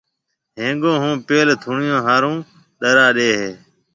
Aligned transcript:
ھيَََنگون 0.57 0.95
ھون 1.01 1.15
پيل 1.27 1.47
ٿوڻيون 1.63 1.99
ھارو 2.07 2.33
ڏرا 2.79 3.07
ڏَي 3.15 3.29
ھيََََ 3.39 3.51